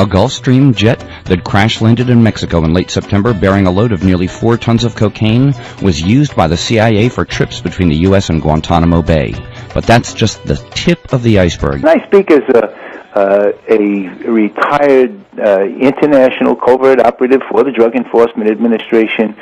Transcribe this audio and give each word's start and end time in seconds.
A 0.00 0.06
Gulfstream 0.06 0.74
jet 0.74 1.06
that 1.26 1.44
crash 1.44 1.82
landed 1.82 2.08
in 2.08 2.22
Mexico 2.22 2.64
in 2.64 2.72
late 2.72 2.90
September 2.90 3.34
bearing 3.34 3.66
a 3.66 3.70
load 3.70 3.92
of 3.92 4.02
nearly 4.02 4.26
four 4.26 4.56
tons 4.56 4.82
of 4.82 4.96
cocaine 4.96 5.52
was 5.82 6.00
used 6.00 6.34
by 6.34 6.46
the 6.46 6.56
CIA 6.56 7.10
for 7.10 7.26
trips 7.26 7.60
between 7.60 7.90
the 7.90 7.96
U.S. 8.08 8.30
and 8.30 8.40
Guantanamo 8.40 9.02
Bay. 9.02 9.34
But 9.74 9.84
that's 9.84 10.14
just 10.14 10.42
the 10.44 10.56
tip 10.70 11.12
of 11.12 11.22
the 11.22 11.38
iceberg. 11.38 11.84
I 11.84 12.02
speak 12.06 12.30
as 12.30 12.40
a, 12.48 12.74
uh, 13.14 13.52
a 13.68 14.08
retired 14.26 15.22
uh, 15.38 15.64
international 15.64 16.56
covert 16.56 17.00
operative 17.00 17.42
for 17.50 17.62
the 17.62 17.70
Drug 17.70 17.94
Enforcement 17.94 18.50
Administration. 18.50 19.34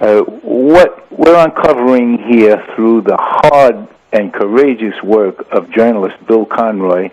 Uh, 0.00 0.20
what 0.20 1.10
we're 1.10 1.44
uncovering 1.44 2.18
here 2.18 2.64
through 2.76 3.00
the 3.00 3.16
hard 3.18 3.88
and 4.12 4.32
courageous 4.32 4.94
work 5.02 5.44
of 5.50 5.72
journalist 5.72 6.24
Bill 6.28 6.46
Conroy 6.46 7.10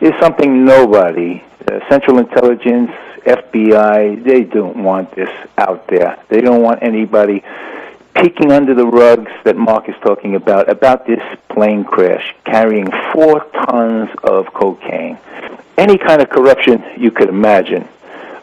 is 0.00 0.12
something 0.20 0.64
nobody, 0.64 1.42
uh, 1.68 1.88
Central 1.88 2.18
Intelligence, 2.18 2.90
FBI, 3.24 4.24
they 4.24 4.44
don't 4.44 4.82
want 4.82 5.14
this 5.14 5.30
out 5.56 5.86
there. 5.88 6.18
They 6.28 6.40
don't 6.40 6.62
want 6.62 6.82
anybody 6.82 7.44
peeking 8.14 8.50
under 8.50 8.74
the 8.74 8.86
rugs 8.86 9.30
that 9.44 9.56
Mark 9.56 9.88
is 9.88 9.94
talking 10.02 10.34
about, 10.34 10.68
about 10.68 11.06
this 11.06 11.22
plane 11.48 11.84
crash 11.84 12.34
carrying 12.44 12.90
four 13.12 13.44
tons 13.66 14.10
of 14.24 14.52
cocaine. 14.52 15.18
Any 15.76 15.98
kind 15.98 16.20
of 16.20 16.28
corruption 16.28 16.82
you 16.96 17.10
could 17.10 17.28
imagine 17.28 17.86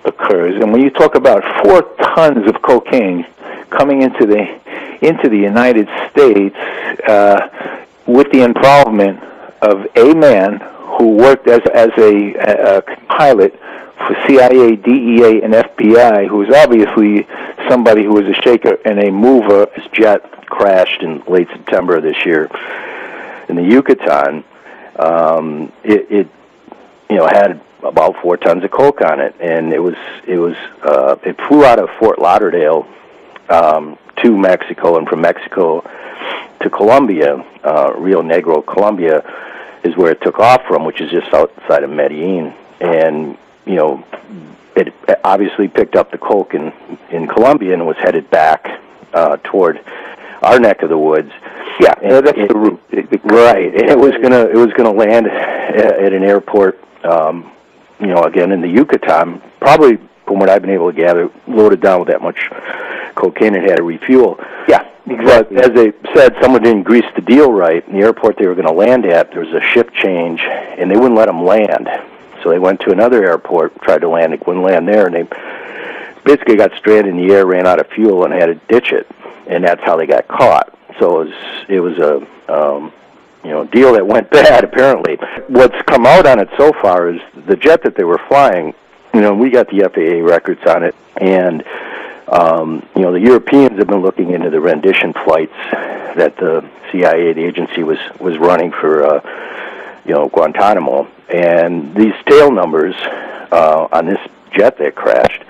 occurs. 0.06 0.62
And 0.62 0.72
when 0.72 0.82
you 0.82 0.90
talk 0.90 1.16
about 1.16 1.44
four 1.64 1.82
tons 2.16 2.48
of 2.48 2.62
cocaine 2.62 3.26
coming 3.70 4.02
into 4.02 4.26
the 4.26 4.62
into 5.02 5.28
the 5.28 5.38
United 5.38 5.88
States 6.10 6.56
uh, 7.08 7.50
with 8.06 8.32
the 8.32 8.42
involvement 8.42 9.22
of 9.62 9.86
a 9.96 10.14
man 10.14 10.62
who 10.98 11.16
worked 11.18 11.48
as 11.48 11.62
as 11.74 11.90
a, 11.98 12.34
a, 12.36 12.78
a 12.78 12.82
pilot 13.18 13.60
for 13.98 14.16
CIA, 14.28 14.76
DEA, 14.76 15.42
and 15.42 15.54
FBI, 15.54 16.28
who 16.28 16.38
was 16.38 16.50
obviously 16.50 17.28
somebody 17.70 18.04
who 18.04 18.14
was 18.14 18.26
a 18.26 18.34
shaker 18.42 18.78
and 18.86 19.00
a 19.00 19.12
mover. 19.12 19.68
His 19.76 19.86
jet 19.94 20.22
crashed 20.48 21.02
in 21.02 21.24
late 21.28 21.48
September 21.50 21.98
of 21.98 22.04
this 22.04 22.26
year 22.26 22.50
in 23.50 23.56
the 23.56 23.64
Yucatan. 23.64 24.44
Um, 24.98 25.72
it, 25.84 26.12
it, 26.12 26.28
you 27.10 27.16
know, 27.18 27.28
had 27.28 27.62
about 27.84 28.16
four 28.22 28.38
tons 28.38 28.64
of 28.64 28.72
coke 28.72 29.02
on 29.02 29.20
it, 29.20 29.36
and 29.40 29.74
it 29.74 29.80
was 29.80 29.96
it 30.28 30.38
was 30.38 30.56
uh, 30.84 31.16
it 31.24 31.40
flew 31.48 31.64
out 31.64 31.80
of 31.80 31.90
Fort 32.00 32.20
Lauderdale 32.20 32.88
um, 33.50 33.98
to 34.18 34.38
Mexico, 34.38 34.98
and 34.98 35.08
from 35.08 35.22
Mexico 35.22 35.82
to 36.62 36.70
Colombia, 36.70 37.46
uh, 37.64 37.94
Rio 37.98 38.22
Negro, 38.22 38.66
Colombia, 38.66 39.24
is 39.84 39.96
where 39.96 40.12
it 40.12 40.22
took 40.22 40.40
off 40.40 40.66
from, 40.68 40.84
which 40.84 41.00
is 41.00 41.12
just 41.12 41.32
outside 41.34 41.84
of 41.84 41.90
Medellin, 41.90 42.54
and 42.80 43.38
you 43.66 43.76
know, 43.76 44.06
it 44.76 44.94
obviously 45.24 45.68
picked 45.68 45.96
up 45.96 46.12
the 46.12 46.18
coke 46.18 46.54
in 46.54 46.72
in 47.10 47.28
Colombia 47.28 47.74
and 47.74 47.86
was 47.86 47.98
headed 47.98 48.30
back 48.30 48.82
uh, 49.14 49.38
toward 49.44 49.84
our 50.42 50.60
neck 50.60 50.82
of 50.82 50.90
the 50.90 50.98
woods. 50.98 51.32
Yeah, 51.80 51.94
and 52.02 52.26
that's 52.26 52.38
it, 52.38 52.50
the 52.50 52.56
route. 52.56 52.82
right, 53.24 53.74
and 53.74 53.90
it 53.90 53.98
was 53.98 54.14
gonna 54.22 54.46
it 54.46 54.56
was 54.56 54.72
gonna 54.74 54.92
land 54.92 55.28
at, 55.28 56.00
at 56.00 56.14
an 56.14 56.24
airport. 56.24 56.80
Um, 57.04 57.52
you 58.00 58.08
know, 58.08 58.24
again 58.24 58.52
in 58.52 58.62
the 58.62 58.68
Yucatan, 58.68 59.42
probably 59.60 59.98
from 60.26 60.40
what 60.40 60.50
I've 60.50 60.62
been 60.62 60.72
able 60.72 60.92
to 60.92 60.98
gather, 60.98 61.30
loaded 61.48 61.82
down 61.82 62.00
with 62.00 62.10
that 62.10 62.22
much 62.22 62.50
cocaine, 63.16 63.56
it 63.56 63.64
had 63.64 63.78
to 63.78 63.84
refuel. 63.84 64.38
Yeah, 64.68 64.90
exactly. 65.06 65.56
But 65.56 65.66
as 65.66 65.76
they 65.76 65.94
said, 66.14 66.36
someone 66.42 66.64
didn't 66.64 66.84
grease 66.84 67.06
the 67.16 67.22
deal 67.22 67.52
right. 67.52 67.88
In 67.88 67.94
the 67.94 68.06
airport 68.06 68.38
they 68.38 68.48
were 68.48 68.56
going 68.56 68.68
to 68.68 68.74
land 68.74 69.06
at, 69.06 69.32
there 69.32 69.42
was 69.42 69.54
a 69.54 69.62
ship 69.62 69.92
change, 69.94 70.42
and 70.42 70.90
they 70.90 70.96
wouldn't 70.96 71.16
let 71.16 71.28
them 71.28 71.46
land. 71.46 71.88
So 72.46 72.52
they 72.52 72.60
went 72.60 72.80
to 72.82 72.92
another 72.92 73.26
airport, 73.26 73.82
tried 73.82 74.02
to 74.02 74.08
land, 74.08 74.32
it 74.36 74.46
wouldn't 74.46 74.64
land 74.64 74.88
there, 74.88 75.08
and 75.08 75.16
they 75.16 75.24
basically 76.24 76.56
got 76.56 76.76
stranded 76.78 77.16
in 77.16 77.28
the 77.28 77.34
air, 77.34 77.44
ran 77.44 77.66
out 77.66 77.80
of 77.80 77.88
fuel, 77.88 78.24
and 78.24 78.32
had 78.32 78.46
to 78.46 78.56
ditch 78.68 78.92
it, 78.92 79.10
and 79.48 79.64
that's 79.64 79.82
how 79.82 79.96
they 79.96 80.06
got 80.06 80.28
caught. 80.28 80.72
So 81.00 81.22
it 81.22 81.26
was 81.26 81.34
it 81.70 81.80
was 81.80 81.98
a 81.98 82.18
um, 82.48 82.94
you 83.44 83.50
know 83.50 83.66
deal 83.66 83.94
that 83.94 84.06
went 84.06 84.30
bad 84.42 84.64
apparently. 84.64 85.16
What's 85.48 85.82
come 85.88 86.06
out 86.06 86.28
on 86.28 86.40
it 86.40 86.50
so 86.56 86.72
far 86.72 87.10
is 87.10 87.20
the 87.48 87.56
jet 87.56 87.82
that 87.82 87.96
they 87.96 88.04
were 88.04 88.22
flying. 88.28 88.76
You 89.12 89.22
know, 89.22 89.34
we 89.34 89.50
got 89.50 89.68
the 89.70 89.80
FAA 89.92 90.24
records 90.24 90.62
on 90.68 90.84
it, 90.84 90.94
and 91.18 91.64
um, 92.28 92.88
you 92.96 93.02
know 93.02 93.12
the 93.12 93.22
Europeans 93.22 93.80
have 93.80 93.88
been 93.88 94.04
looking 94.04 94.30
into 94.30 94.52
the 94.52 94.62
rendition 94.62 95.14
flights 95.14 95.56
that 95.72 96.38
the 96.38 96.64
CIA, 96.92 97.34
the 97.34 97.44
agency, 97.44 97.82
was 97.82 97.98
was 98.20 98.38
running 98.38 98.70
for 98.70 99.04
uh, 99.04 99.45
you 100.06 100.14
know 100.14 100.30
Guantanamo, 100.30 101.08
and 101.30 101.96
these 101.96 102.14
tail 102.26 102.52
numbers 102.52 102.96
uh, 103.52 103.88
on 103.92 104.06
this 104.06 104.20
jet 104.56 104.78
that 104.78 104.96
crashed 104.96 105.44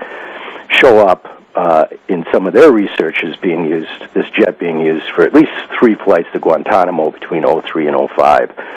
show 0.70 1.08
up 1.08 1.42
uh, 1.56 1.86
in 2.08 2.26
some 2.32 2.48
of 2.48 2.54
their 2.54 2.72
research 2.72 3.24
as 3.24 3.36
being 3.38 3.66
used, 3.66 4.14
this 4.14 4.30
jet 4.32 4.60
being 4.60 4.80
used 4.80 5.10
for 5.12 5.24
at 5.24 5.34
least 5.34 5.52
three 5.80 5.96
flights 5.96 6.28
to 6.34 6.40
Guantanamo 6.40 7.12
between 7.12 7.44
03 7.44 7.88
and 7.88 8.10
05. 8.10 8.52